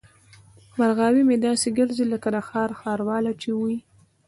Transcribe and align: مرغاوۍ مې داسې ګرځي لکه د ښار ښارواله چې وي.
مرغاوۍ 0.77 1.21
مې 1.29 1.37
داسې 1.47 1.67
ګرځي 1.77 2.05
لکه 2.13 2.27
د 2.35 2.37
ښار 2.47 2.69
ښارواله 2.79 3.31
چې 3.41 3.49
وي. 3.59 3.77